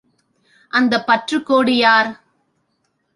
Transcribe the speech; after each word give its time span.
அந்தப் 0.73 1.05
பற்றுக்கோடு 1.07 1.75
யார்? 1.77 2.09